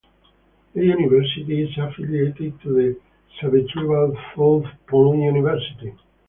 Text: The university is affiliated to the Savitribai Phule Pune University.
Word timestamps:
The 0.73 0.83
university 0.83 1.61
is 1.61 1.77
affiliated 1.77 2.59
to 2.63 2.73
the 2.73 2.97
Savitribai 3.39 4.17
Phule 4.33 4.67
Pune 4.87 5.23
University. 5.23 5.93